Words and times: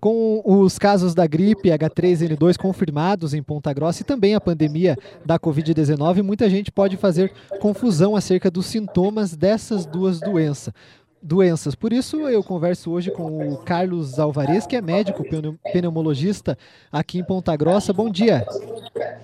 Com 0.00 0.42
os 0.44 0.78
casos 0.78 1.12
da 1.12 1.26
gripe 1.26 1.70
H3N2 1.70 2.56
confirmados 2.56 3.34
em 3.34 3.42
Ponta 3.42 3.72
Grossa 3.72 4.02
e 4.02 4.04
também 4.04 4.34
a 4.34 4.40
pandemia 4.40 4.96
da 5.24 5.38
Covid-19, 5.38 6.22
muita 6.22 6.48
gente 6.48 6.70
pode 6.70 6.96
fazer 6.96 7.32
confusão 7.60 8.14
acerca 8.14 8.48
dos 8.50 8.66
sintomas 8.66 9.34
dessas 9.34 9.84
duas 9.84 10.20
doenças. 10.20 10.72
Doenças. 11.20 11.74
Por 11.74 11.92
isso, 11.92 12.28
eu 12.28 12.44
converso 12.44 12.92
hoje 12.92 13.10
com 13.10 13.52
o 13.52 13.56
Carlos 13.58 14.20
Alvarez, 14.20 14.68
que 14.68 14.76
é 14.76 14.80
médico 14.80 15.24
pneumologista 15.72 16.56
aqui 16.92 17.18
em 17.18 17.24
Ponta 17.24 17.56
Grossa. 17.56 17.92
Bom 17.92 18.08
dia. 18.08 18.46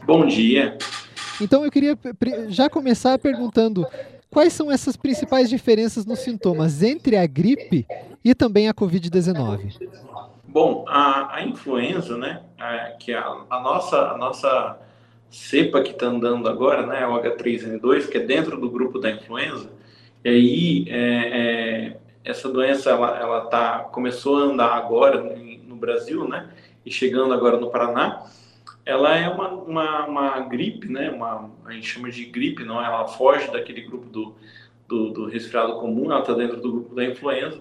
Bom 0.04 0.26
dia. 0.26 0.76
Então, 1.40 1.64
eu 1.64 1.70
queria 1.70 1.96
já 2.48 2.68
começar 2.68 3.16
perguntando 3.16 3.86
quais 4.28 4.52
são 4.52 4.72
essas 4.72 4.96
principais 4.96 5.48
diferenças 5.48 6.04
nos 6.04 6.18
sintomas 6.18 6.82
entre 6.82 7.16
a 7.16 7.24
gripe 7.28 7.86
e 8.24 8.34
também 8.34 8.68
a 8.68 8.74
Covid-19. 8.74 9.76
Bom, 10.54 10.84
a, 10.86 11.34
a 11.34 11.42
influenza, 11.42 12.16
né, 12.16 12.40
a, 12.56 12.92
que 12.92 13.10
é 13.10 13.18
a, 13.18 13.26
a, 13.50 13.60
nossa, 13.60 14.12
a 14.12 14.16
nossa 14.16 14.78
cepa 15.28 15.82
que 15.82 15.90
está 15.90 16.06
andando 16.06 16.48
agora, 16.48 16.86
né, 16.86 17.04
o 17.08 17.20
H3N2, 17.20 18.08
que 18.08 18.18
é 18.18 18.20
dentro 18.20 18.56
do 18.60 18.70
grupo 18.70 19.00
da 19.00 19.10
influenza, 19.10 19.68
e 20.24 20.28
aí 20.28 20.84
é, 20.88 21.06
é, 21.90 21.96
essa 22.24 22.48
doença 22.48 22.90
ela, 22.90 23.18
ela 23.18 23.40
tá, 23.46 23.80
começou 23.90 24.36
a 24.36 24.42
andar 24.42 24.74
agora 24.74 25.20
no 25.66 25.74
Brasil, 25.74 26.28
né, 26.28 26.48
e 26.86 26.90
chegando 26.92 27.34
agora 27.34 27.58
no 27.58 27.68
Paraná, 27.68 28.24
ela 28.86 29.16
é 29.16 29.28
uma, 29.28 29.48
uma, 29.48 30.06
uma 30.06 30.40
gripe, 30.42 30.86
né, 30.86 31.10
uma, 31.10 31.50
a 31.64 31.72
gente 31.72 31.88
chama 31.88 32.08
de 32.12 32.26
gripe, 32.26 32.62
não, 32.62 32.80
ela 32.80 33.08
foge 33.08 33.50
daquele 33.50 33.80
grupo 33.80 34.08
do, 34.08 34.36
do, 34.86 35.10
do 35.10 35.26
resfriado 35.26 35.80
comum, 35.80 36.12
ela 36.12 36.20
está 36.20 36.32
dentro 36.32 36.60
do 36.60 36.70
grupo 36.70 36.94
da 36.94 37.04
influenza, 37.04 37.60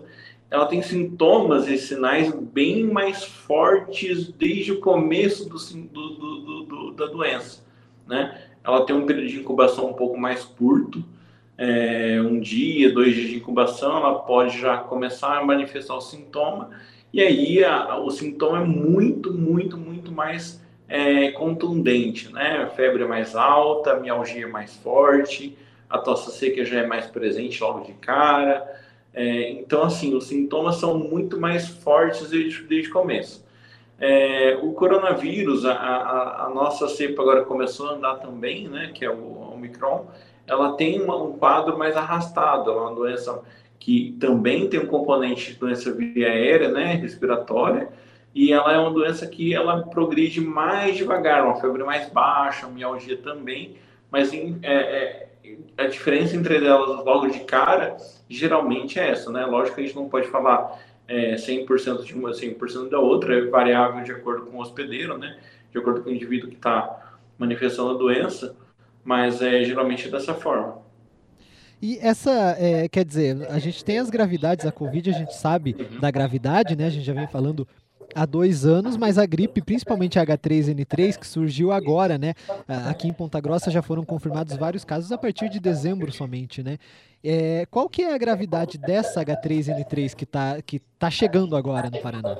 ela 0.54 0.68
tem 0.68 0.84
sintomas 0.84 1.68
e 1.68 1.80
sinais 1.80 2.32
bem 2.32 2.84
mais 2.84 3.24
fortes 3.24 4.28
desde 4.28 4.72
o 4.72 4.80
começo 4.80 5.50
do, 5.50 5.58
do, 5.58 6.10
do, 6.10 6.64
do 6.64 6.92
da 6.92 7.08
doença, 7.08 7.66
né? 8.06 8.40
Ela 8.64 8.86
tem 8.86 8.96
um 8.96 9.08
período 9.08 9.30
de 9.30 9.40
incubação 9.40 9.90
um 9.90 9.94
pouco 9.94 10.16
mais 10.16 10.46
curto, 10.46 11.04
é, 11.58 12.22
um 12.22 12.40
dia, 12.40 12.94
dois 12.94 13.16
dias 13.16 13.32
de 13.32 13.38
incubação, 13.38 13.98
ela 13.98 14.20
pode 14.20 14.60
já 14.60 14.78
começar 14.78 15.40
a 15.40 15.44
manifestar 15.44 15.96
o 15.96 16.02
sintoma, 16.02 16.70
e 17.12 17.20
aí 17.20 17.64
a, 17.64 17.98
o 17.98 18.12
sintoma 18.12 18.60
é 18.60 18.64
muito, 18.64 19.34
muito, 19.34 19.76
muito 19.76 20.12
mais 20.12 20.64
é, 20.88 21.32
contundente, 21.32 22.32
né? 22.32 22.58
A 22.58 22.68
febre 22.68 23.02
é 23.02 23.08
mais 23.08 23.36
alta, 23.36 23.94
a 23.94 24.00
mialgia 24.00 24.44
é 24.44 24.48
mais 24.48 24.76
forte, 24.76 25.58
a 25.90 25.98
tosse 25.98 26.38
seca 26.38 26.64
já 26.64 26.82
é 26.82 26.86
mais 26.86 27.08
presente 27.08 27.60
logo 27.60 27.80
de 27.86 27.94
cara, 27.94 28.83
é, 29.14 29.52
então, 29.52 29.84
assim, 29.84 30.16
os 30.16 30.26
sintomas 30.26 30.78
são 30.78 30.98
muito 30.98 31.40
mais 31.40 31.68
fortes 31.68 32.30
desde, 32.30 32.64
desde 32.64 32.90
o 32.90 32.94
começo. 32.94 33.46
É, 34.00 34.58
o 34.62 34.74
coronavírus, 34.74 35.66
a, 35.66 35.74
a, 35.74 36.46
a, 36.46 36.50
nossa 36.50 36.88
cepa 36.88 37.22
agora 37.22 37.46
começou 37.46 37.90
a 37.90 37.94
andar 37.94 38.16
também, 38.16 38.68
né, 38.68 38.92
que 38.94 39.06
é 39.06 39.10
o 39.10 39.54
Omicron, 39.54 40.08
ela 40.48 40.74
tem 40.76 41.00
uma, 41.00 41.16
um 41.16 41.38
quadro 41.38 41.78
mais 41.78 41.96
arrastado, 41.96 42.72
é 42.72 42.74
uma 42.76 42.94
doença 42.94 43.42
que 43.80 44.18
também 44.20 44.68
tem 44.68 44.80
um 44.80 44.88
componente 44.88 45.54
de 45.54 45.60
doença 45.60 45.92
via 45.94 46.28
aérea, 46.28 46.70
né, 46.70 46.96
respiratória, 46.96 47.90
e 48.34 48.52
ela 48.52 48.74
é 48.74 48.80
uma 48.80 48.92
doença 48.92 49.28
que 49.28 49.54
ela 49.54 49.84
progride 49.84 50.42
mais 50.42 50.98
devagar, 50.98 51.46
uma 51.46 51.62
febre 51.62 51.84
mais 51.84 52.10
baixa, 52.10 52.66
uma 52.66 52.76
mialgia 52.76 53.18
também, 53.18 53.78
mas 54.10 54.34
em, 54.34 54.58
é, 54.64 54.74
é, 54.74 55.28
a 55.78 55.86
diferença 55.86 56.36
entre 56.36 56.66
elas 56.66 57.06
logo 57.06 57.28
de 57.28 57.42
cara 57.42 57.96
geralmente 58.34 59.00
é 59.00 59.10
essa, 59.10 59.32
né? 59.32 59.46
Lógico 59.46 59.76
que 59.76 59.82
a 59.82 59.86
gente 59.86 59.96
não 59.96 60.10
pode 60.10 60.28
falar 60.28 60.80
é, 61.08 61.36
100% 61.36 62.04
de 62.04 62.14
uma, 62.14 62.32
100% 62.32 62.90
da 62.90 63.00
outra, 63.00 63.38
é 63.38 63.46
variável 63.46 64.04
de 64.04 64.12
acordo 64.12 64.48
com 64.48 64.58
o 64.58 64.62
hospedeiro, 64.62 65.18
né? 65.18 65.38
De 65.72 65.78
acordo 65.78 66.02
com 66.02 66.10
o 66.10 66.14
indivíduo 66.14 66.50
que 66.50 66.56
está 66.56 67.18
manifestando 67.38 67.92
a 67.92 67.98
doença, 67.98 68.56
mas 69.04 69.42
é 69.42 69.64
geralmente 69.64 70.10
dessa 70.10 70.34
forma. 70.34 70.82
E 71.82 71.98
essa, 72.02 72.56
é, 72.58 72.88
quer 72.88 73.04
dizer, 73.04 73.46
a 73.50 73.60
gente 73.60 73.84
tem 73.84 74.00
as 74.00 74.10
gravidades 74.10 74.64
da 74.64 74.72
Covid, 74.72 75.10
a 75.10 75.14
gente 75.14 75.36
sabe 75.36 75.76
uhum. 75.78 76.00
da 76.00 76.10
gravidade, 76.10 76.78
né? 76.78 76.88
A 76.88 76.90
gente 76.90 77.04
já 77.04 77.14
vem 77.14 77.28
falando 77.28 77.68
há 78.16 78.26
dois 78.26 78.66
anos, 78.66 78.96
mas 78.96 79.18
a 79.18 79.26
gripe, 79.26 79.62
principalmente 79.62 80.18
a 80.18 80.26
H3N3, 80.26 81.18
que 81.18 81.28
surgiu 81.28 81.72
agora, 81.72 82.18
né? 82.18 82.34
Aqui 82.90 83.08
em 83.08 83.14
Ponta 83.14 83.42
Grossa 83.42 83.72
já 83.72 83.82
foram 83.82 84.06
confirmados 84.06 84.56
vários 84.56 84.86
casos 84.86 85.12
a 85.12 85.18
partir 85.18 85.50
de 85.50 85.60
dezembro 85.60 86.12
somente, 86.12 86.64
né? 86.64 86.78
É, 87.24 87.66
qual 87.72 87.88
que 87.88 88.02
é 88.02 88.14
a 88.14 88.18
gravidade 88.18 88.78
dessa 88.78 89.24
H3N3 89.24 90.14
que 90.14 90.26
está 90.26 90.62
que 90.62 90.80
tá 91.00 91.10
chegando 91.10 91.56
agora 91.56 91.90
no 91.90 92.02
Paraná? 92.02 92.38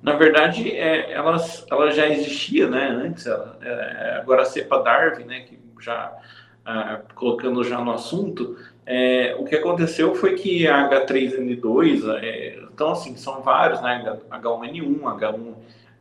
Na 0.00 0.14
verdade, 0.14 0.70
é, 0.70 1.12
ela, 1.12 1.36
ela 1.68 1.90
já 1.90 2.08
existia, 2.08 2.68
né? 2.68 2.88
Antes, 2.88 3.26
ela, 3.26 3.58
é, 3.60 4.18
agora 4.20 4.42
a 4.42 4.44
cepa 4.44 4.78
Darwin, 4.80 5.24
né? 5.24 5.40
Que 5.40 5.58
já 5.80 6.16
ah, 6.64 7.00
colocando 7.14 7.64
já 7.64 7.80
no 7.80 7.90
assunto, 7.90 8.56
é, 8.84 9.34
o 9.38 9.44
que 9.44 9.56
aconteceu 9.56 10.14
foi 10.14 10.34
que 10.34 10.68
a 10.68 10.88
H3N2, 10.88 12.22
é, 12.22 12.58
então 12.72 12.92
assim, 12.92 13.16
são 13.16 13.42
vários, 13.42 13.80
né? 13.80 14.18
H1N1, 14.30 15.00
H1, 15.00 15.54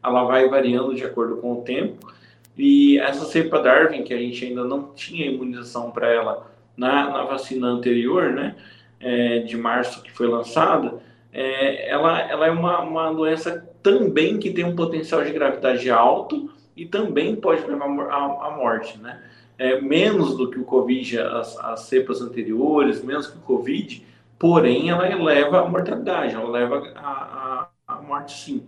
ela 0.04 0.24
vai 0.26 0.48
variando 0.48 0.94
de 0.94 1.04
acordo 1.04 1.38
com 1.38 1.54
o 1.54 1.62
tempo. 1.64 2.14
E 2.58 3.00
essa 3.00 3.26
cepa 3.26 3.62
Darwin, 3.62 4.04
que 4.04 4.14
a 4.14 4.18
gente 4.18 4.46
ainda 4.46 4.64
não 4.64 4.94
tinha 4.94 5.26
imunização 5.28 5.90
para 5.90 6.12
ela 6.12 6.52
na, 6.78 7.10
na, 7.10 7.24
vacina 7.24 7.68
anterior, 7.68 8.32
né? 8.32 8.56
É, 9.00 9.40
de 9.40 9.58
março 9.58 10.02
que 10.02 10.12
foi 10.12 10.28
lançada, 10.28 11.00
é, 11.32 11.90
ela, 11.90 12.20
ela 12.22 12.48
é 12.48 12.52
uma, 12.52 12.80
uma 12.82 13.14
doença 13.14 13.68
também 13.84 14.40
que 14.40 14.52
tem 14.52 14.64
um 14.64 14.76
potencial 14.76 15.24
de 15.24 15.32
gravidade 15.32 15.90
alto 15.90 16.50
e 16.76 16.86
também 16.86 17.36
pode 17.36 17.66
levar 17.68 17.86
à 17.86 18.56
morte, 18.58 18.98
né? 19.00 19.20
é, 19.58 19.82
menos 19.82 20.38
do 20.38 20.50
que 20.50 20.60
o 20.60 20.64
Covid, 20.64 21.20
as, 21.20 21.58
as 21.58 21.80
cepas 21.82 22.22
anteriores, 22.22 23.04
menos 23.04 23.28
que 23.28 23.38
o 23.38 23.42
Covid, 23.42 24.06
porém 24.38 24.90
ela 24.90 25.08
leva 25.16 25.62
a 25.62 25.68
mortalidade, 25.68 26.36
ela 26.36 26.50
leva 26.50 26.94
a, 26.96 27.68
a, 27.88 27.96
a 27.96 28.02
morte 28.02 28.34
sim. 28.34 28.64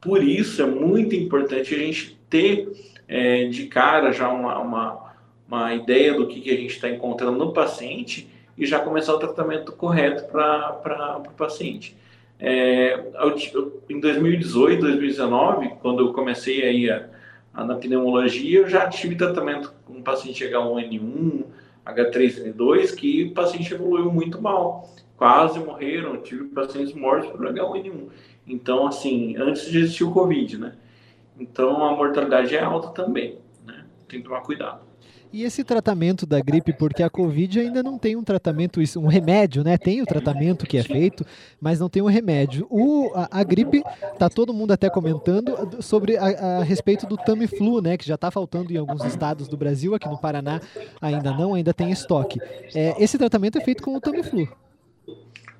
Por 0.00 0.22
isso 0.22 0.60
é 0.60 0.66
muito 0.66 1.14
importante 1.14 1.74
a 1.74 1.78
gente 1.78 2.18
ter 2.28 2.68
é, 3.06 3.44
de 3.44 3.66
cara 3.66 4.12
já 4.12 4.28
uma, 4.28 4.58
uma, 4.58 5.03
uma 5.54 5.74
ideia 5.74 6.14
do 6.14 6.26
que, 6.26 6.40
que 6.40 6.50
a 6.50 6.56
gente 6.56 6.74
está 6.74 6.88
encontrando 6.88 7.38
no 7.38 7.52
paciente 7.52 8.28
e 8.56 8.66
já 8.66 8.78
começar 8.78 9.14
o 9.14 9.18
tratamento 9.18 9.72
correto 9.72 10.24
para 10.30 11.18
o 11.18 11.32
paciente. 11.32 11.96
É, 12.38 13.00
em 13.88 14.00
2018, 14.00 14.80
2019, 14.80 15.70
quando 15.80 16.00
eu 16.00 16.12
comecei 16.12 16.62
aí 16.62 16.90
a, 16.90 17.08
na 17.64 17.76
pneumologia, 17.76 18.60
eu 18.60 18.68
já 18.68 18.88
tive 18.88 19.16
tratamento 19.16 19.72
com 19.86 20.02
paciente 20.02 20.44
H1N1, 20.44 21.44
H3N2, 21.86 22.94
que 22.94 23.24
o 23.24 23.34
paciente 23.34 23.72
evoluiu 23.72 24.10
muito 24.12 24.40
mal. 24.40 24.88
Quase 25.16 25.58
morreram, 25.58 26.16
tive 26.18 26.44
pacientes 26.46 26.92
mortos 26.92 27.30
por 27.30 27.40
H1N1. 27.40 28.08
Então, 28.46 28.86
assim, 28.86 29.36
antes 29.36 29.70
de 29.70 29.78
existir 29.78 30.04
o 30.04 30.12
Covid, 30.12 30.58
né? 30.58 30.74
Então, 31.38 31.84
a 31.84 31.96
mortalidade 31.96 32.54
é 32.54 32.62
alta 32.62 32.88
também? 32.88 33.38
Tem 34.08 34.20
que 34.20 34.28
tomar 34.28 34.42
cuidado. 34.42 34.94
E 35.34 35.42
esse 35.42 35.64
tratamento 35.64 36.24
da 36.24 36.40
gripe, 36.40 36.72
porque 36.72 37.02
a 37.02 37.10
Covid 37.10 37.58
ainda 37.58 37.82
não 37.82 37.98
tem 37.98 38.14
um 38.14 38.22
tratamento, 38.22 38.78
um 38.96 39.08
remédio, 39.08 39.64
né? 39.64 39.76
Tem 39.76 40.00
o 40.00 40.06
tratamento 40.06 40.64
que 40.64 40.78
é 40.78 40.82
feito, 40.84 41.26
mas 41.60 41.80
não 41.80 41.88
tem 41.88 42.00
um 42.00 42.06
remédio. 42.06 42.68
O, 42.70 43.10
a, 43.16 43.40
a 43.40 43.42
gripe, 43.42 43.82
tá 44.16 44.30
todo 44.30 44.54
mundo 44.54 44.70
até 44.70 44.88
comentando 44.88 45.82
sobre 45.82 46.16
a, 46.16 46.58
a 46.60 46.62
respeito 46.62 47.04
do 47.04 47.16
Tamiflu, 47.16 47.82
né? 47.82 47.96
Que 47.96 48.06
já 48.06 48.14
está 48.14 48.30
faltando 48.30 48.72
em 48.72 48.76
alguns 48.76 49.04
estados 49.04 49.48
do 49.48 49.56
Brasil, 49.56 49.92
aqui 49.92 50.08
no 50.08 50.20
Paraná 50.20 50.60
ainda 51.00 51.32
não, 51.32 51.54
ainda 51.54 51.74
tem 51.74 51.90
estoque. 51.90 52.38
É, 52.72 52.94
esse 53.02 53.18
tratamento 53.18 53.58
é 53.58 53.60
feito 53.60 53.82
com 53.82 53.96
o 53.96 54.00
Tamiflu. 54.00 54.48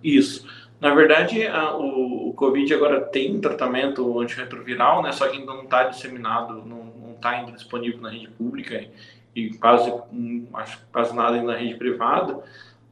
Isso. 0.05 0.47
Na 0.81 0.95
verdade, 0.95 1.47
a, 1.47 1.77
o, 1.77 2.29
o, 2.29 2.35
Covid 2.35 2.73
agora 2.75 3.01
tem 3.01 3.35
um 3.35 3.41
tratamento 3.41 4.21
antirretroviral, 4.21 5.03
né? 5.03 5.11
Só 5.13 5.27
que 5.29 5.39
ainda 5.39 5.53
não 5.53 5.65
está 5.65 5.85
disseminado, 5.85 6.63
não 6.65 6.84
está 7.25 7.31
ainda 7.31 7.53
disponível 7.53 8.01
na 8.03 8.11
rede 8.11 8.29
pública 8.29 8.87
e 9.35 9.55
quase, 9.55 9.93
acho, 10.53 10.79
quase 10.93 11.17
nada 11.17 11.43
na 11.43 11.57
rede 11.57 11.75
privada, 11.75 12.39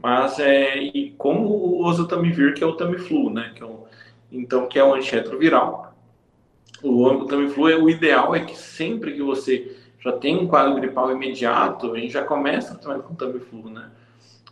mas 0.02 0.40
é, 0.40 0.78
e 0.78 1.14
como 1.18 1.84
o 1.84 2.06
Tamiflu, 2.08 2.54
que 2.54 2.64
é 2.64 2.66
o 2.66 2.72
Tamiflu, 2.72 3.30
né, 3.30 3.52
que 3.54 3.62
é 3.62 3.66
o, 3.66 3.84
então, 4.32 4.66
que 4.66 4.78
é 4.78 4.84
o 4.84 4.94
antirretroviral. 4.94 5.94
O, 6.82 7.26
Tamiflu, 7.26 7.68
é, 7.68 7.76
o 7.76 7.88
ideal 7.88 8.34
é 8.34 8.40
que 8.40 8.56
sempre 8.56 9.12
que 9.12 9.22
você 9.22 9.76
já 10.00 10.12
tem 10.12 10.36
um 10.36 10.48
quadro 10.48 10.74
gripal 10.74 11.12
imediato, 11.12 11.92
a 11.92 12.00
gente 12.00 12.14
já 12.14 12.24
começa 12.24 12.74
o 12.74 12.78
tratamento 12.78 13.12
o 13.12 13.14
Tamiflu, 13.14 13.70
né. 13.70 13.90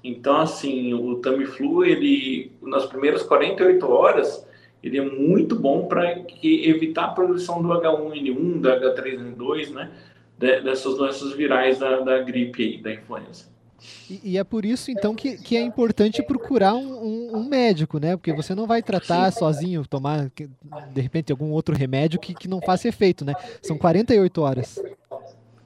Então, 0.05 0.37
assim, 0.37 0.95
o 0.95 1.17
Tamiflu, 1.17 1.85
ele, 1.85 2.53
nas 2.63 2.87
primeiras 2.87 3.23
48 3.23 3.91
horas, 3.91 4.47
ele 4.83 4.99
é 4.99 5.03
muito 5.03 5.55
bom 5.57 5.87
para 5.87 6.19
evitar 6.43 7.05
a 7.05 7.09
produção 7.09 7.63
do 7.63 7.69
H1N1, 7.69 8.61
do 8.61 8.69
H3N2, 8.69 9.71
né, 9.71 9.91
dessas 10.39 10.97
doenças 10.97 11.33
virais 11.33 11.79
da, 11.79 12.01
da 12.01 12.19
gripe 12.21 12.63
aí, 12.63 12.83
da 12.83 12.93
influenza. 12.93 13.51
E, 14.11 14.33
e, 14.33 14.39
é 14.39 14.45
por 14.45 14.65
isso, 14.65 14.91
então, 14.91 15.15
que, 15.15 15.39
que 15.39 15.57
é 15.57 15.63
importante 15.63 16.23
procurar 16.23 16.75
um, 16.75 17.03
um, 17.03 17.37
um, 17.39 17.49
médico, 17.49 17.99
né? 17.99 18.15
Porque 18.15 18.33
você 18.33 18.55
não 18.55 18.67
vai 18.67 18.83
tratar 18.83 19.31
sozinho, 19.33 19.87
tomar, 19.87 20.31
de 20.93 21.01
repente, 21.01 21.33
algum 21.33 21.51
outro 21.51 21.75
remédio 21.75 22.21
que, 22.21 22.35
que 22.35 22.47
não 22.47 22.61
faça 22.61 22.89
efeito, 22.89 23.25
né? 23.25 23.33
São 23.63 23.79
48 23.79 24.43
horas. 24.43 24.79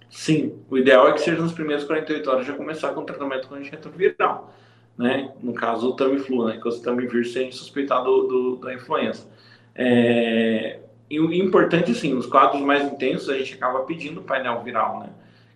Sim, 0.08 0.55
o 0.70 0.78
ideal 0.78 1.08
é 1.08 1.12
que 1.12 1.20
seja 1.20 1.43
nas 1.43 1.52
primeiras 1.52 1.84
48 1.84 2.31
horas 2.31 2.46
já 2.46 2.55
começar 2.55 2.93
com 2.93 3.00
o 3.00 3.05
tratamento 3.05 3.49
com 3.49 3.56
antirretroviral, 3.56 4.55
né? 4.96 5.32
No 5.43 5.55
caso, 5.55 5.91
o 5.91 5.93
Tamiflu, 5.94 6.46
né? 6.46 6.58
Que 6.61 6.69
o 6.69 6.81
Tamiflu 6.81 7.25
sem 7.25 7.50
suspeitar 7.50 8.02
do, 8.02 8.26
do, 8.26 8.56
da 8.56 8.75
influenza. 8.75 9.26
É... 9.75 10.81
E 11.11 11.20
o 11.20 11.32
importante, 11.32 11.93
assim, 11.93 12.14
nos 12.14 12.26
quadros 12.26 12.62
mais 12.62 12.85
intensos, 12.91 13.29
a 13.29 13.37
gente 13.37 13.55
acaba 13.55 13.81
pedindo 13.81 14.23
painel 14.23 14.62
viral, 14.62 15.00
né? 15.00 15.11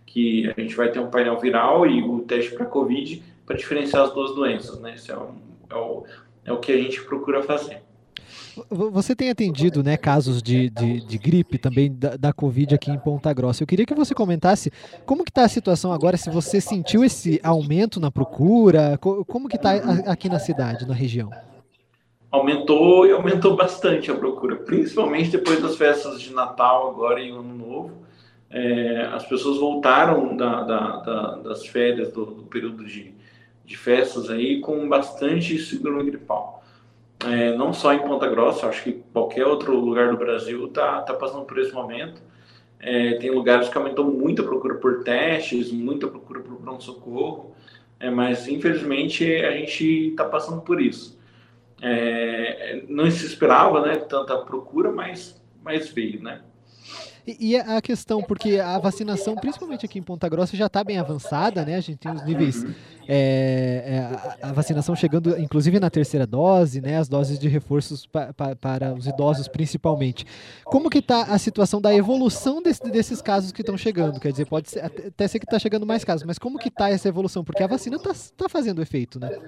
que 0.08 0.50
a 0.56 0.61
gente 0.61 0.75
vai 0.75 0.90
ter 0.90 0.99
um 0.99 1.11
painel 1.11 1.38
viral 1.38 1.87
e 1.87 2.02
o 2.02 2.20
teste 2.20 2.55
para 2.55 2.64
Covid 2.64 3.23
para 3.44 3.56
diferenciar 3.56 4.05
as 4.05 4.12
duas 4.12 4.35
doenças, 4.35 4.81
né? 4.81 4.94
Isso 4.94 5.12
é, 5.12 5.19
um, 5.19 5.35
é, 5.70 5.75
o, 5.75 6.05
é 6.46 6.52
o 6.52 6.58
que 6.58 6.73
a 6.73 6.76
gente 6.76 7.02
procura 7.02 7.43
fazer. 7.43 7.82
Você 8.70 9.14
tem 9.14 9.31
atendido 9.31 9.82
né, 9.82 9.96
casos 9.96 10.43
de, 10.43 10.70
de, 10.70 11.06
de 11.06 11.19
gripe 11.19 11.58
também 11.58 11.93
da, 11.93 12.16
da, 12.16 12.32
Covid 12.32 12.75
aqui 12.75 12.90
em 12.90 12.99
Ponta 12.99 13.32
Grossa. 13.32 13.62
Eu 13.62 13.66
queria 13.66 13.87
que 13.87 13.94
você 13.94 14.14
comentasse 14.14 14.70
como 15.05 15.25
que 15.25 15.31
está 15.31 15.44
a 15.44 15.49
situação 15.49 15.93
agora, 15.93 16.16
se 16.16 16.31
você 16.31 16.60
sentiu 16.60 17.05
esse 17.05 17.40
aumento 17.43 18.00
na 18.00 18.10
procura, 18.10 18.99
como 18.99 19.49
que 19.49 19.56
está 19.56 19.72
aqui 20.06 20.28
na 20.28 20.38
cidade, 20.38 20.87
na 20.87 20.94
região? 20.94 21.31
Aumentou 22.31 23.06
e 23.06 23.12
aumentou 23.12 23.56
bastante 23.56 24.10
a 24.10 24.14
procura, 24.14 24.56
principalmente 24.56 25.31
depois 25.31 25.62
das 25.62 25.76
festas 25.76 26.20
de 26.20 26.32
Natal 26.32 26.90
agora 26.90 27.20
e 27.20 27.31
Ano 27.31 27.55
Novo 27.55 28.08
é, 28.50 29.02
as 29.12 29.26
pessoas 29.26 29.58
voltaram 29.58 30.37
da, 30.37 30.62
da, 30.62 30.96
da, 30.96 31.37
das 31.37 31.66
férias, 31.66 32.12
do, 32.12 32.25
do 32.25 32.43
período 32.44 32.84
de, 32.84 33.12
de, 33.64 33.76
festas 33.76 34.31
aí, 34.31 34.60
com 34.60 34.88
bastante 34.88 35.58
síndrome 35.58 36.05
gripal. 36.10 36.57
É, 37.25 37.56
não 37.56 37.73
só 37.73 37.93
em 37.93 37.99
Ponta 37.99 38.29
Grossa, 38.29 38.69
acho 38.69 38.85
que 38.85 38.93
qualquer 39.12 39.44
outro 39.44 39.75
lugar 39.75 40.11
do 40.11 40.17
Brasil 40.17 40.67
está 40.67 41.03
tá 41.03 41.15
passando 41.15 41.44
por 41.44 41.59
esse 41.59 41.73
momento. 41.73 42.23
É, 42.81 43.15
tem 43.15 43.31
lugares 43.31 43.69
que 43.69 43.76
aumentou 43.76 44.05
muito 44.05 44.43
a 44.43 44.44
procura 44.44 44.76
por 44.76 45.03
testes, 45.03 45.73
muita 45.73 46.06
procura 46.06 46.41
por 46.41 46.56
pronto-socorro, 46.56 47.56
é, 47.99 48.09
mas 48.09 48.47
infelizmente 48.47 49.25
a 49.44 49.50
gente 49.50 50.11
está 50.11 50.25
passando 50.25 50.62
por 50.62 50.81
isso. 50.81 51.19
É, 51.82 52.85
não 52.88 53.11
se 53.11 53.26
esperava 53.26 53.81
né, 53.85 53.97
tanta 53.97 54.37
procura, 54.38 54.93
mas, 54.93 55.41
mas 55.62 55.91
veio, 55.91 56.23
né? 56.23 56.43
E, 57.29 57.51
e, 57.51 57.57
a 57.57 57.79
questão, 57.83 58.23
porque 58.23 58.59
a 58.59 58.79
vacinação, 58.79 59.35
principalmente 59.35 59.85
aqui 59.85 59.99
em 59.99 60.03
Ponta 60.03 60.27
Grossa, 60.31 60.57
já 60.57 60.65
está 60.65 60.83
bem 60.83 60.97
avançada, 60.97 61.63
né? 61.63 61.77
A 61.77 61.81
gente 61.81 61.99
tem 61.99 62.11
os 62.11 62.25
níveis. 62.25 62.65
É, 63.07 64.09
é, 64.41 64.47
a 64.47 64.53
vacinação 64.53 64.97
chegando, 64.97 65.39
inclusive 65.39 65.79
na 65.79 65.91
terceira 65.91 66.27
dose, 66.27 66.81
né? 66.81 66.97
As 66.97 67.07
doses 67.07 67.39
de 67.39 67.47
reforços 67.47 68.07
pa, 68.07 68.33
pa, 68.33 68.57
para 68.57 68.95
os 68.95 69.07
idosos, 69.07 69.47
principalmente. 69.47 70.25
Como 70.65 70.89
que 70.89 71.01
está 71.01 71.25
a 71.25 71.39
situação 71.39 71.83
da 71.83 71.95
evolução 71.95 72.63
desse, 72.63 72.83
desses 72.85 73.21
casos 73.21 73.53
que 73.53 73.61
estão 73.61 73.77
chegando? 73.77 74.19
Quer 74.19 74.31
dizer, 74.31 74.47
pode 74.47 74.71
ser, 74.71 74.81
até 74.81 75.29
ser 75.29 75.39
que 75.39 75.45
está 75.45 75.59
chegando 75.59 75.85
mais 75.85 76.05
casos, 76.05 76.25
mas 76.27 76.39
como 76.39 76.59
que 76.59 76.69
está 76.69 76.89
essa 76.89 77.09
evolução? 77.09 77.45
Porque 77.45 77.63
a 77.63 77.67
vacina 77.67 77.97
está 77.97 78.15
tá 78.39 78.49
fazendo 78.49 78.81
efeito, 78.81 79.21
né? 79.21 79.39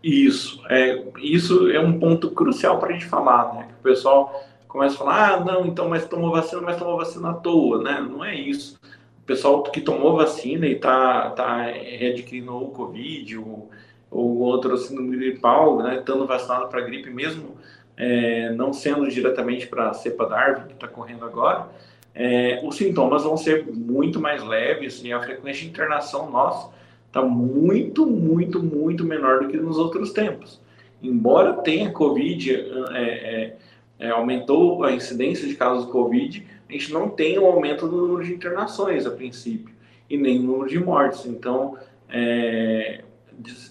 Isso, 0.00 0.62
é, 0.70 1.04
isso 1.20 1.70
é 1.70 1.80
um 1.80 1.98
ponto 1.98 2.30
crucial 2.30 2.78
para 2.78 2.90
a 2.90 2.92
gente 2.92 3.06
falar, 3.06 3.52
né? 3.54 3.64
Que 3.64 3.72
o 3.72 3.82
pessoal 3.82 4.44
começa 4.68 4.94
a 4.94 4.98
falar, 4.98 5.34
ah, 5.34 5.44
não, 5.44 5.66
então, 5.66 5.88
mas 5.88 6.06
tomou 6.06 6.30
vacina, 6.30 6.62
mas 6.62 6.76
tomou 6.76 6.96
vacina 6.96 7.30
à 7.30 7.34
toa, 7.34 7.82
né? 7.82 8.00
Não 8.00 8.24
é 8.24 8.34
isso. 8.34 8.78
O 9.22 9.26
pessoal 9.26 9.62
que 9.62 9.80
tomou 9.80 10.16
vacina 10.16 10.66
e 10.66 10.72
está 10.72 11.30
tá 11.30 11.62
readquirindo 11.62 12.56
o 12.56 12.70
Covid 12.70 13.38
ou, 13.38 13.70
ou 14.10 14.38
outro 14.38 14.76
síndrome 14.76 15.16
gripal, 15.16 15.78
né, 15.78 15.96
estando 15.96 16.26
vacinado 16.26 16.68
para 16.68 16.80
gripe, 16.82 17.10
mesmo 17.10 17.56
é, 17.96 18.50
não 18.50 18.72
sendo 18.72 19.08
diretamente 19.08 19.66
para 19.66 19.90
a 19.90 19.94
cepa 19.94 20.26
Darwin, 20.26 20.66
que 20.66 20.74
está 20.74 20.86
correndo 20.86 21.24
agora, 21.24 21.68
é, 22.14 22.60
os 22.62 22.76
sintomas 22.76 23.24
vão 23.24 23.36
ser 23.36 23.66
muito 23.66 24.20
mais 24.20 24.42
leves 24.42 25.02
e 25.02 25.12
a 25.12 25.20
frequência 25.20 25.62
de 25.62 25.68
internação 25.68 26.30
nossa 26.30 26.70
está 27.06 27.22
muito, 27.22 28.06
muito, 28.06 28.62
muito 28.62 29.04
menor 29.04 29.40
do 29.40 29.48
que 29.48 29.56
nos 29.56 29.78
outros 29.78 30.12
tempos. 30.12 30.60
Embora 31.02 31.54
tenha 31.54 31.90
Covid 31.90 32.54
é, 32.94 33.56
é 33.98 34.10
aumentou 34.10 34.84
a 34.84 34.92
incidência 34.92 35.46
de 35.46 35.54
casos 35.54 35.86
de 35.86 35.92
Covid, 35.92 36.46
a 36.68 36.72
gente 36.72 36.92
não 36.92 37.08
tem 37.08 37.38
um 37.38 37.46
aumento 37.46 37.88
do 37.88 37.96
número 37.96 38.24
de 38.24 38.34
internações 38.34 39.06
a 39.06 39.10
princípio, 39.10 39.74
e 40.08 40.16
nem 40.16 40.38
no 40.38 40.52
número 40.52 40.68
de 40.68 40.78
mortes. 40.78 41.24
Então, 41.26 41.76
é, 42.08 43.02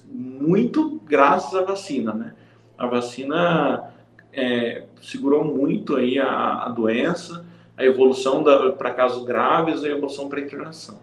muito 0.09 0.99
graças 1.05 1.53
à 1.55 1.61
vacina, 1.61 2.13
né? 2.13 2.33
A 2.77 2.87
vacina 2.87 3.91
é, 4.33 4.83
segurou 5.01 5.43
muito 5.43 5.95
aí 5.95 6.19
a, 6.19 6.63
a 6.65 6.69
doença, 6.69 7.45
a 7.77 7.83
evolução 7.85 8.43
para 8.77 8.93
casos 8.93 9.25
graves, 9.25 9.83
a 9.83 9.89
evolução 9.89 10.29
para 10.29 10.41
internação, 10.41 10.99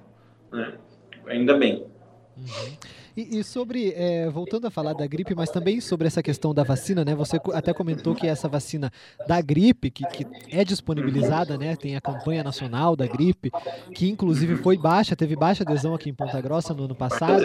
né? 0.50 0.74
Ainda 1.26 1.56
bem. 1.56 1.86
Uhum. 2.36 2.76
E, 3.16 3.38
e 3.38 3.44
sobre, 3.44 3.92
é, 3.94 4.28
voltando 4.30 4.66
a 4.66 4.70
falar 4.70 4.94
da 4.94 5.06
gripe, 5.06 5.34
mas 5.34 5.50
também 5.50 5.80
sobre 5.80 6.06
essa 6.06 6.22
questão 6.22 6.54
da 6.54 6.62
vacina, 6.62 7.04
né? 7.04 7.14
Você 7.14 7.38
até 7.52 7.72
comentou 7.72 8.14
que 8.14 8.26
essa 8.26 8.48
vacina 8.48 8.90
da 9.26 9.40
gripe, 9.40 9.90
que, 9.90 10.04
que 10.06 10.26
é 10.50 10.64
disponibilizada, 10.64 11.58
né? 11.58 11.76
Tem 11.76 11.96
a 11.96 12.00
campanha 12.00 12.42
nacional 12.42 12.96
da 12.96 13.06
gripe, 13.06 13.50
que 13.94 14.08
inclusive 14.08 14.56
foi 14.56 14.78
baixa, 14.78 15.14
teve 15.14 15.36
baixa 15.36 15.62
adesão 15.62 15.94
aqui 15.94 16.10
em 16.10 16.14
Ponta 16.14 16.40
Grossa 16.40 16.72
no 16.72 16.84
ano 16.84 16.94
passado. 16.94 17.44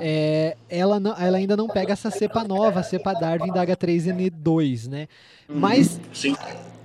É, 0.00 0.56
ela, 0.68 0.98
não, 0.98 1.16
ela 1.16 1.38
ainda 1.38 1.56
não 1.56 1.68
pega 1.68 1.92
essa 1.92 2.10
cepa 2.10 2.44
nova, 2.44 2.80
a 2.80 2.82
cepa 2.82 3.12
Darwin 3.12 3.52
da 3.52 3.64
H3N2, 3.64 4.88
né? 4.88 5.08
Mas 5.48 6.00
Sim 6.12 6.34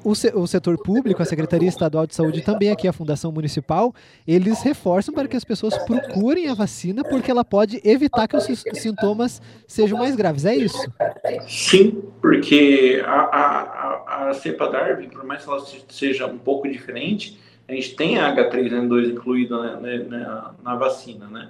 o, 0.05 0.11
o 0.11 0.47
setor 0.47 0.77
público, 0.77 1.21
a 1.21 1.25
Secretaria 1.25 1.67
Estadual 1.67 2.05
de 2.05 2.13
Saúde 2.13 2.43
também 2.43 2.69
aqui 2.69 2.87
a 2.87 2.93
Fundação 2.93 3.31
Municipal, 3.31 3.93
eles 4.27 4.61
reforçam 4.61 5.13
para 5.13 5.27
que 5.27 5.35
as 5.35 5.43
pessoas 5.43 5.75
procurem 5.79 6.47
a 6.47 6.53
vacina 6.53 7.03
porque 7.03 7.31
ela 7.31 7.43
pode 7.43 7.81
evitar 7.83 8.27
que 8.27 8.37
os 8.37 8.45
sintomas 8.73 9.41
sejam 9.67 9.97
mais 9.97 10.15
graves. 10.15 10.45
É 10.45 10.55
isso? 10.55 10.77
Sim, 11.47 12.03
porque 12.21 13.01
a, 13.03 13.09
a, 13.09 14.29
a 14.29 14.33
cepa 14.33 14.69
Darwin, 14.69 15.09
por 15.09 15.25
mais 15.25 15.43
que 15.43 15.49
ela 15.49 15.65
seja 15.89 16.27
um 16.27 16.37
pouco 16.37 16.69
diferente, 16.69 17.39
a 17.67 17.73
gente 17.73 17.95
tem 17.95 18.19
a 18.19 18.35
H3N2 18.35 19.11
incluída 19.11 19.79
né, 19.79 19.97
né, 19.97 20.19
na, 20.19 20.53
na 20.63 20.75
vacina, 20.75 21.27
né? 21.27 21.49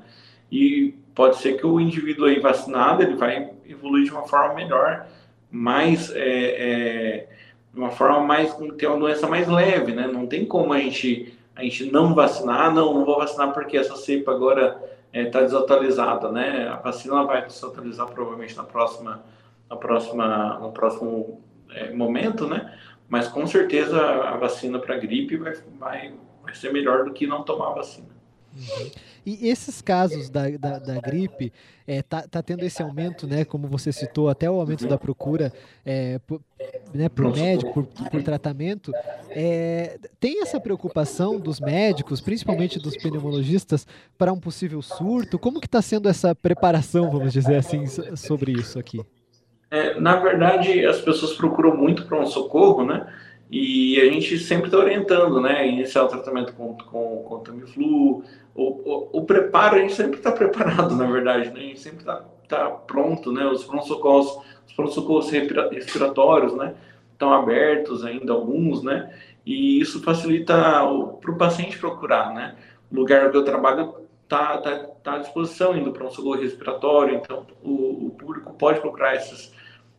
E 0.49 0.93
pode 1.13 1.37
ser 1.37 1.57
que 1.57 1.65
o 1.65 1.79
indivíduo 1.79 2.25
aí 2.25 2.39
vacinado 2.39 3.03
ele 3.03 3.15
vai 3.15 3.49
evoluir 3.67 4.05
de 4.05 4.11
uma 4.11 4.23
forma 4.23 4.53
melhor, 4.53 5.07
mais 5.51 6.11
é, 6.11 6.19
é, 6.19 7.29
de 7.75 7.79
uma 7.81 7.91
forma 7.91 8.21
mais 8.21 8.55
ter 8.77 8.87
uma 8.87 8.97
doença 8.97 9.27
mais 9.27 9.49
leve, 9.49 9.93
né? 9.93 10.07
Não 10.07 10.25
tem 10.25 10.45
como 10.45 10.71
a 10.71 10.79
gente 10.79 11.37
a 11.53 11.61
gente 11.61 11.91
não 11.91 12.15
vacinar, 12.15 12.73
não, 12.73 12.93
não 12.93 13.05
vou 13.05 13.17
vacinar 13.17 13.53
porque 13.53 13.77
essa 13.77 13.95
cepa 13.95 14.31
agora 14.31 14.81
está 15.13 15.19
é, 15.19 15.25
tá 15.25 15.41
desatualizada, 15.41 16.31
né? 16.31 16.67
A 16.67 16.77
vacina 16.77 17.23
vai 17.23 17.45
desatualizar 17.45 18.07
provavelmente 18.07 18.55
na 18.55 18.63
próxima, 18.63 19.23
na 19.69 19.75
próxima, 19.75 20.59
no 20.59 20.71
próximo 20.71 21.41
é, 21.71 21.91
momento, 21.91 22.47
né? 22.47 22.77
Mas 23.07 23.27
com 23.27 23.45
certeza 23.45 24.01
a 24.01 24.37
vacina 24.37 24.79
para 24.79 24.97
gripe 24.97 25.37
vai, 25.37 25.53
vai, 25.77 26.13
vai 26.43 26.55
ser 26.55 26.71
melhor 26.71 27.03
do 27.03 27.13
que 27.13 27.27
não 27.27 27.43
tomar 27.43 27.73
vacina. 27.73 28.15
Uhum. 28.55 28.91
E 29.25 29.49
esses 29.49 29.81
casos 29.81 30.29
da, 30.29 30.49
da, 30.51 30.77
da 30.77 30.99
gripe, 31.01 31.51
é, 31.87 32.01
tá, 32.01 32.27
tá 32.27 32.43
tendo 32.43 32.63
esse 32.63 32.81
aumento, 32.81 33.25
né, 33.25 33.43
como 33.43 33.67
você 33.67 33.91
citou, 33.91 34.29
até 34.29 34.49
o 34.49 34.59
aumento 34.59 34.87
da 34.87 34.97
procura 34.97 35.51
é, 35.85 36.19
né, 36.93 37.09
para 37.09 37.27
o 37.27 37.31
médico, 37.31 37.73
por, 37.73 38.09
por 38.09 38.23
tratamento. 38.23 38.91
É, 39.29 39.97
tem 40.19 40.41
essa 40.41 40.59
preocupação 40.59 41.39
dos 41.39 41.59
médicos, 41.59 42.21
principalmente 42.21 42.79
dos 42.79 42.95
pneumologistas, 42.97 43.85
para 44.17 44.31
um 44.31 44.39
possível 44.39 44.81
surto? 44.81 45.37
Como 45.37 45.59
que 45.59 45.67
está 45.67 45.81
sendo 45.81 46.07
essa 46.07 46.33
preparação, 46.33 47.09
vamos 47.11 47.33
dizer 47.33 47.55
assim, 47.55 47.85
sobre 48.15 48.51
isso 48.51 48.79
aqui? 48.79 49.01
É, 49.69 49.99
na 49.99 50.17
verdade, 50.17 50.85
as 50.85 51.01
pessoas 51.01 51.33
procuram 51.33 51.75
muito 51.75 52.05
para 52.05 52.19
um 52.19 52.25
socorro, 52.25 52.85
né? 52.85 53.05
E 53.51 53.99
a 54.01 54.05
gente 54.05 54.39
sempre 54.39 54.65
está 54.65 54.77
orientando, 54.77 55.39
né? 55.41 55.67
Iniciar 55.67 56.03
o 56.03 56.07
tratamento 56.07 56.53
com, 56.53 56.75
com, 56.75 57.23
com 57.23 57.39
Tamiflu. 57.39 58.23
O, 58.53 58.63
o, 58.63 59.19
o 59.19 59.25
preparo, 59.25 59.75
a 59.75 59.79
gente 59.79 59.93
sempre 59.93 60.17
está 60.17 60.31
preparado, 60.31 60.95
na 60.97 61.05
verdade, 61.05 61.49
né? 61.51 61.59
A 61.59 61.63
gente 61.63 61.79
sempre 61.79 61.99
está 61.99 62.23
tá 62.47 62.69
pronto, 62.69 63.31
né? 63.31 63.45
Os 63.45 63.63
pronto-socorros, 63.63 64.39
os 64.67 64.73
pronto-socorros 64.73 65.29
respiratórios, 65.29 66.55
né? 66.55 66.75
Estão 67.11 67.33
abertos 67.33 68.03
ainda, 68.03 68.33
alguns, 68.33 68.83
né? 68.83 69.13
E 69.45 69.79
isso 69.79 70.01
facilita 70.01 70.53
para 71.21 71.31
o 71.31 71.37
paciente 71.37 71.77
procurar, 71.77 72.33
né? 72.33 72.55
O 72.91 72.95
lugar 72.95 73.29
que 73.31 73.37
eu 73.37 73.43
trabalho 73.43 73.95
está 74.23 74.57
tá, 74.57 74.77
tá 75.03 75.13
à 75.15 75.19
disposição 75.19 75.73
ainda 75.73 75.91
para 75.91 76.05
um 76.05 76.09
socorro 76.09 76.41
respiratório, 76.41 77.15
então 77.15 77.45
o, 77.63 78.07
o 78.07 78.15
público 78.17 78.53
pode 78.53 78.81
procurar 78.81 79.15
esses, 79.15 79.53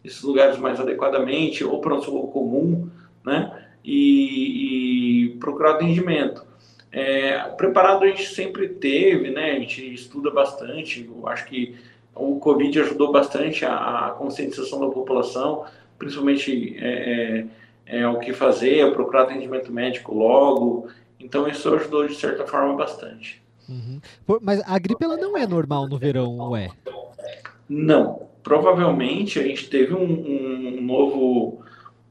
esses 0.05 0.23
lugares 0.23 0.59
mais 0.59 0.81
adequadamente, 0.81 1.65
ou 1.65 1.81
para 1.81 1.95
um 1.95 2.03
socorro 2.03 2.29
comum, 2.29 2.91
né? 3.25 3.67
E, 3.85 5.27
e 5.27 5.37
procurar 5.39 5.73
atendimento. 5.73 6.45
É, 6.91 7.39
preparado 7.59 8.05
a 8.05 8.09
gente 8.09 8.27
sempre 8.27 8.69
teve, 8.69 9.31
né? 9.31 9.53
A 9.53 9.59
gente 9.61 9.93
estuda 9.93 10.31
bastante. 10.31 11.05
Eu 11.07 11.29
acho 11.29 11.45
que 11.47 11.77
o 12.17 12.39
Covid 12.41 12.81
ajudou 12.81 13.13
bastante 13.13 13.65
a, 13.65 14.07
a 14.07 14.11
conscientização 14.11 14.81
da 14.81 14.89
população, 14.89 15.65
principalmente 15.99 16.77
é, 16.81 17.47
é, 17.87 18.01
é, 18.01 18.09
o 18.09 18.19
que 18.19 18.33
fazer, 18.33 18.93
procurar 18.93 19.23
atendimento 19.23 19.71
médico 19.71 20.15
logo. 20.15 20.89
Então 21.21 21.47
isso 21.47 21.73
ajudou 21.75 22.07
de 22.07 22.15
certa 22.15 22.47
forma 22.47 22.75
bastante. 22.75 23.43
Uhum. 23.69 24.01
Mas 24.41 24.63
a 24.67 24.79
gripe 24.79 25.05
ela 25.05 25.17
não 25.17 25.37
é 25.37 25.47
normal 25.47 25.87
no 25.89 25.99
verão, 25.99 26.57
é? 26.57 26.71
Não. 27.69 28.27
Provavelmente 28.43 29.39
a 29.39 29.43
gente 29.43 29.69
teve 29.69 29.93
um, 29.93 30.79
um 30.79 30.81
novo, 30.81 31.61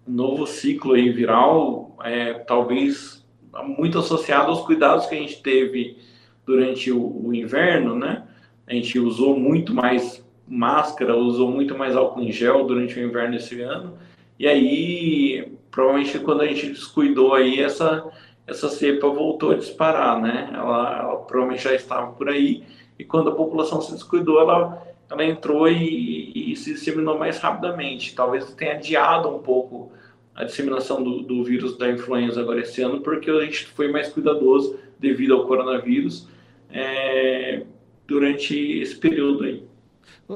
um 0.08 0.12
novo 0.12 0.46
ciclo 0.46 0.94
aí 0.94 1.10
viral, 1.10 1.96
é, 2.04 2.34
talvez 2.34 3.26
muito 3.64 3.98
associado 3.98 4.52
aos 4.52 4.62
cuidados 4.66 5.06
que 5.06 5.16
a 5.16 5.18
gente 5.18 5.42
teve 5.42 5.98
durante 6.46 6.92
o, 6.92 7.28
o 7.28 7.34
inverno, 7.34 7.96
né? 7.96 8.25
A 8.68 8.74
gente 8.74 8.98
usou 9.00 9.40
muito 9.40 9.74
mais 9.74 10.24
máscara, 10.48 11.16
usou 11.16 11.52
muito 11.52 11.78
mais 11.78 11.96
álcool 11.96 12.22
em 12.22 12.32
gel 12.32 12.66
durante 12.66 13.00
o 13.00 13.04
inverno 13.04 13.36
esse 13.36 13.62
ano. 13.62 13.98
E 14.40 14.48
aí, 14.48 15.52
provavelmente 15.72 16.20
quando 16.20 16.42
a 16.42 16.48
gente 16.48 16.70
descuidou 16.70 17.34
aí, 17.34 17.62
essa, 17.62 18.06
essa 18.46 18.70
cepa 18.70 19.08
voltou 19.08 19.52
a 19.52 19.56
disparar, 19.56 20.22
né? 20.22 20.50
Ela, 20.54 21.00
ela 21.00 21.16
provavelmente 21.18 21.64
já 21.64 21.74
estava 21.74 22.12
por 22.12 22.30
aí. 22.30 22.64
E 22.98 23.04
quando 23.04 23.30
a 23.30 23.36
população 23.36 23.82
se 23.82 23.92
descuidou, 23.94 24.40
ela, 24.40 24.84
ela 25.10 25.26
entrou 25.26 25.68
e, 25.68 26.52
e 26.52 26.56
se 26.56 26.74
disseminou 26.74 27.18
mais 27.18 27.38
rapidamente. 27.40 28.16
Talvez 28.16 28.54
tenha 28.54 28.74
adiado 28.74 29.30
um 29.30 29.40
pouco 29.40 29.92
a 30.36 30.44
disseminação 30.44 31.02
do, 31.02 31.22
do 31.22 31.44
vírus 31.44 31.78
da 31.78 31.90
influenza 31.90 32.42
agora 32.42 32.60
esse 32.60 32.82
ano, 32.82 33.00
porque 33.00 33.30
a 33.30 33.42
gente 33.42 33.68
foi 33.68 33.90
mais 33.90 34.10
cuidadoso 34.10 34.78
devido 35.00 35.34
ao 35.34 35.46
coronavírus. 35.46 36.28
É, 36.70 37.64
durante 38.08 38.56
esse 38.56 38.96
período 38.96 39.44
aí. 39.44 39.64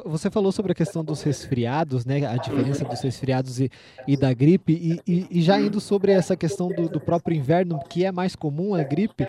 Você 0.06 0.30
falou 0.30 0.52
sobre 0.52 0.72
a 0.72 0.76
questão 0.76 1.04
dos 1.04 1.24
resfriados, 1.24 2.06
né? 2.06 2.24
A 2.28 2.38
diferença 2.38 2.86
dos 2.86 3.02
resfriados 3.02 3.60
e, 3.60 3.72
e 4.08 4.16
da 4.16 4.32
gripe, 4.34 4.72
e, 4.72 5.12
e, 5.12 5.28
e, 5.32 5.42
já 5.42 5.60
indo 5.60 5.80
sobre 5.80 6.12
essa 6.12 6.36
questão 6.36 6.68
do, 6.70 6.88
do, 6.88 7.00
próprio 7.00 7.36
inverno, 7.36 7.80
que 7.90 8.06
é 8.06 8.12
mais 8.12 8.36
comum 8.36 8.76
a 8.76 8.84
gripe, 8.84 9.28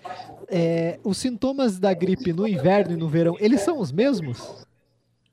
é, 0.49 0.99
os 1.02 1.16
sintomas 1.16 1.78
da 1.78 1.94
gripe 1.94 2.35
no 2.35 2.47
inverno 2.47 2.92
e 2.92 2.97
no 2.97 3.09
verão, 3.09 3.37
eles 3.40 3.62
são 3.62 3.80
os 3.80 3.90
mesmos? 3.90 4.66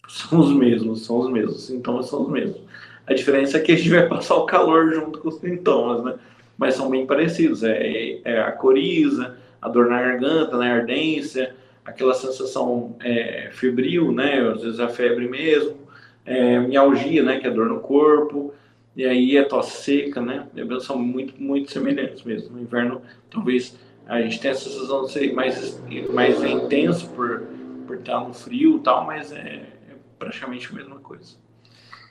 São 0.07 0.39
os 0.39 0.53
mesmos, 0.53 1.05
são 1.05 1.19
os 1.19 1.29
mesmos, 1.29 1.57
os 1.57 1.65
sintomas 1.65 2.07
são 2.07 2.23
os 2.23 2.31
mesmos. 2.31 2.61
A 3.05 3.13
diferença 3.13 3.57
é 3.57 3.59
que 3.59 3.73
a 3.73 3.75
gente 3.75 3.89
vai 3.89 4.07
passar 4.07 4.35
o 4.35 4.45
calor 4.45 4.93
junto 4.93 5.19
com 5.19 5.27
os 5.27 5.39
sintomas, 5.39 6.05
né? 6.05 6.15
Mas 6.57 6.75
são 6.75 6.89
bem 6.89 7.05
parecidos, 7.05 7.63
é, 7.63 8.21
é 8.23 8.39
a 8.39 8.53
coriza, 8.53 9.35
a 9.61 9.67
dor 9.67 9.89
na 9.89 10.01
garganta, 10.01 10.57
né? 10.57 10.71
a 10.71 10.75
ardência, 10.75 11.53
aquela 11.87 12.13
sensação 12.13 12.95
é, 12.99 13.49
febril, 13.53 14.11
né? 14.11 14.41
Às 14.41 14.61
vezes 14.61 14.79
a 14.79 14.89
febre 14.89 15.27
mesmo, 15.27 15.77
é, 16.25 16.59
mialgia, 16.59 17.23
né? 17.23 17.39
Que 17.39 17.47
é 17.47 17.49
dor 17.49 17.67
no 17.67 17.79
corpo, 17.79 18.53
e 18.93 19.05
aí 19.05 19.37
a 19.37 19.45
tosse 19.45 19.83
seca, 19.83 20.21
né? 20.21 20.45
São 20.81 20.99
muito, 20.99 21.41
muito 21.41 21.71
semelhantes 21.71 22.23
mesmo. 22.23 22.57
No 22.57 22.61
inverno, 22.61 23.01
talvez 23.31 23.79
a 24.05 24.21
gente 24.21 24.39
tenha 24.39 24.53
a 24.53 24.57
sensação 24.57 25.05
de 25.05 25.11
ser 25.13 25.33
mais, 25.33 25.81
mais 26.13 26.43
intenso 26.43 27.09
por, 27.11 27.43
por 27.87 27.97
estar 27.97 28.19
no 28.19 28.33
frio 28.33 28.77
e 28.77 28.79
tal, 28.81 29.05
mas 29.05 29.31
é, 29.31 29.37
é 29.39 29.95
praticamente 30.19 30.69
a 30.69 30.75
mesma 30.75 30.99
coisa. 30.99 31.37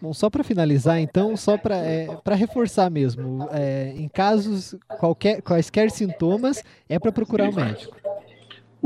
Bom, 0.00 0.12
só 0.12 0.28
para 0.28 0.44
finalizar, 0.44 1.00
então, 1.00 1.36
só 1.36 1.56
para 1.56 1.76
é, 1.76 2.08
reforçar 2.32 2.90
mesmo, 2.90 3.48
é, 3.50 3.94
em 3.96 4.08
casos, 4.08 4.74
qualquer, 4.98 5.40
quaisquer 5.40 5.90
sintomas, 5.90 6.62
é 6.88 6.98
para 6.98 7.12
procurar 7.12 7.48
o 7.48 7.52
um 7.52 7.54
médico 7.54 8.05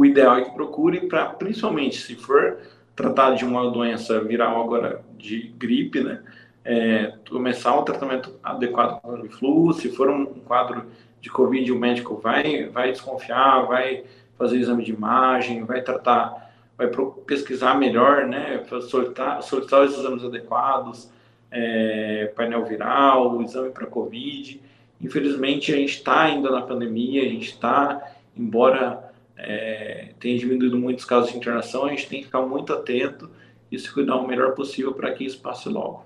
o 0.01 0.05
ideal 0.07 0.39
é 0.39 0.45
que 0.45 0.51
procure 0.53 1.07
para, 1.09 1.27
principalmente 1.27 1.99
se 1.99 2.15
for 2.15 2.57
tratar 2.97 3.35
de 3.35 3.45
uma 3.45 3.71
doença 3.71 4.19
viral 4.25 4.63
agora 4.63 5.03
de 5.19 5.53
gripe, 5.59 6.01
né? 6.03 6.23
É, 6.65 7.13
começar 7.29 7.79
um 7.79 7.83
tratamento 7.83 8.35
adequado 8.43 8.99
com 9.03 9.13
o 9.13 9.29
flu. 9.29 9.73
Se 9.75 9.91
for 9.91 10.09
um 10.09 10.25
quadro 10.25 10.87
de 11.21 11.29
Covid, 11.29 11.71
o 11.71 11.79
médico 11.79 12.17
vai, 12.17 12.65
vai 12.69 12.93
desconfiar, 12.93 13.67
vai 13.67 14.05
fazer 14.39 14.57
exame 14.57 14.85
de 14.85 14.91
imagem, 14.91 15.65
vai 15.65 15.83
tratar, 15.83 16.51
vai 16.79 16.89
pesquisar 17.27 17.75
melhor, 17.75 18.27
né? 18.27 18.65
Solicitar 18.81 19.39
os 19.85 19.99
exames 19.99 20.25
adequados, 20.25 21.11
é, 21.51 22.33
painel 22.35 22.65
viral, 22.65 23.43
exame 23.43 23.69
para 23.69 23.87
Covid. 23.87 24.63
Infelizmente, 24.99 25.71
a 25.75 25.77
gente 25.77 25.97
está 25.97 26.23
ainda 26.23 26.51
na 26.51 26.63
pandemia, 26.63 27.21
a 27.21 27.29
gente 27.29 27.51
está, 27.51 28.03
embora 28.35 29.10
é, 29.43 30.13
tem 30.19 30.37
diminuído 30.37 30.79
muitos 30.79 31.05
casos 31.05 31.31
de 31.31 31.37
internação, 31.37 31.85
a 31.85 31.91
gente 31.91 32.09
tem 32.09 32.21
que 32.21 32.27
ficar 32.27 32.43
muito 32.43 32.73
atento 32.73 33.31
e 33.71 33.79
se 33.79 33.91
cuidar 33.93 34.17
o 34.17 34.27
melhor 34.27 34.55
possível 34.55 34.93
para 34.93 35.13
que 35.13 35.25
isso 35.25 35.41
passe 35.41 35.69
logo. 35.69 36.05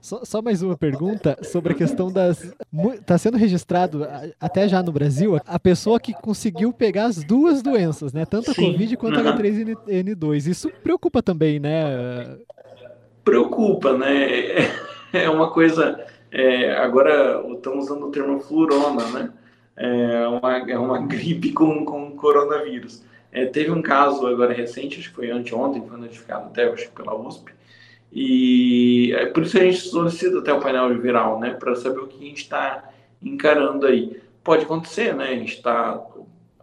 Só, 0.00 0.24
só, 0.24 0.40
mais 0.40 0.62
uma 0.62 0.78
pergunta 0.78 1.36
sobre 1.42 1.72
a 1.72 1.76
questão 1.76 2.10
das. 2.10 2.54
Está 2.94 3.18
sendo 3.18 3.36
registrado 3.36 4.06
até 4.40 4.66
já 4.66 4.82
no 4.82 4.90
Brasil 4.90 5.38
a 5.46 5.58
pessoa 5.58 6.00
que 6.00 6.14
conseguiu 6.14 6.72
pegar 6.72 7.04
as 7.04 7.22
duas 7.22 7.62
doenças, 7.62 8.10
né? 8.10 8.24
Tanto 8.24 8.50
a 8.50 8.54
Sim. 8.54 8.72
Covid 8.72 8.96
quanto 8.96 9.20
uhum. 9.20 9.28
a 9.28 9.36
H3N2. 9.36 10.46
Isso 10.46 10.70
preocupa 10.82 11.22
também, 11.22 11.60
né? 11.60 12.34
Preocupa, 13.22 13.96
né? 13.96 14.70
É 15.12 15.28
uma 15.28 15.50
coisa. 15.50 16.06
É, 16.30 16.76
agora 16.76 17.44
estamos 17.52 17.86
usando 17.86 18.06
o 18.06 18.10
termo 18.12 18.38
flurona, 18.38 19.04
né? 19.08 19.32
É 19.80 20.28
uma, 20.28 20.70
é 20.70 20.78
uma 20.78 20.98
gripe 21.06 21.52
com, 21.52 21.84
com 21.84 22.10
coronavírus. 22.12 23.02
É, 23.32 23.46
teve 23.46 23.70
um 23.70 23.80
caso 23.80 24.26
agora 24.26 24.52
recente, 24.52 24.98
acho 24.98 25.08
que 25.08 25.16
foi 25.16 25.30
anteontem, 25.30 25.86
foi 25.86 25.98
notificado 25.98 26.46
até 26.46 26.64
acho, 26.64 26.90
pela 26.90 27.14
USP, 27.14 27.52
e 28.12 29.12
é 29.16 29.26
por 29.26 29.44
isso 29.44 29.56
a 29.56 29.60
gente 29.60 29.78
solicita 29.78 30.40
até 30.40 30.52
o 30.52 30.60
painel 30.60 31.00
viral, 31.00 31.38
né, 31.38 31.50
para 31.50 31.76
saber 31.76 32.00
o 32.00 32.08
que 32.08 32.16
a 32.22 32.28
gente 32.28 32.42
está 32.42 32.90
encarando 33.22 33.86
aí. 33.86 34.20
Pode 34.42 34.64
acontecer, 34.64 35.14
né, 35.14 35.28
a 35.28 35.34
gente 35.36 35.54
está, 35.54 36.04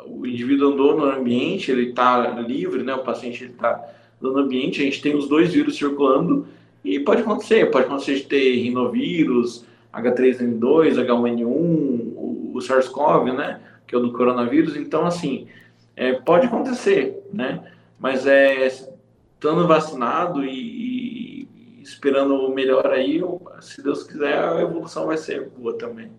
o 0.06 0.28
indivíduo 0.28 0.74
andou 0.74 0.98
no 0.98 1.06
ambiente, 1.06 1.72
ele 1.72 1.90
está 1.90 2.28
livre, 2.42 2.84
né, 2.84 2.94
o 2.94 3.04
paciente 3.04 3.46
está 3.46 3.82
no 4.20 4.38
ambiente, 4.38 4.82
a 4.82 4.84
gente 4.84 5.02
tem 5.02 5.16
os 5.16 5.30
dois 5.30 5.54
vírus 5.54 5.78
circulando, 5.78 6.48
e 6.84 7.00
pode 7.00 7.22
acontecer, 7.22 7.72
pode 7.72 7.86
acontecer 7.86 8.16
de 8.16 8.24
ter 8.24 8.58
rinovírus, 8.58 9.66
H3N2, 9.94 10.96
H1N1, 10.96 12.27
o 12.58 12.62
SARS-CoV, 12.62 13.32
né, 13.34 13.62
que 13.86 13.96
é 13.96 13.98
o 13.98 14.02
do 14.02 14.12
coronavírus. 14.12 14.76
Então, 14.76 15.06
assim, 15.06 15.48
é, 15.96 16.14
pode 16.14 16.48
acontecer, 16.48 17.24
né? 17.32 17.64
Mas 18.00 18.26
é 18.26 18.68
estando 18.68 19.68
vacinado 19.68 20.44
e, 20.44 21.48
e, 21.80 21.82
esperando 21.82 22.36
o 22.36 22.54
melhor 22.54 22.88
aí, 22.88 23.22
se 23.62 23.84
Deus 23.84 24.04
quiser, 24.04 24.38
a 24.38 24.62
evolução 24.62 25.06
vai 25.06 25.18
ser 25.18 25.50
boa 25.50 25.78
também. 25.78 26.12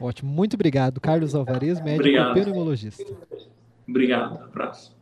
Ótimo, 0.00 0.30
muito 0.30 0.54
obrigado, 0.54 1.00
Carlos 1.00 1.34
Alvarez, 1.34 1.80
médico 1.80 2.00
obrigado. 2.00 2.34
pneumologista. 2.34 3.04
Obrigado, 3.86 4.44
abraço. 4.44 4.97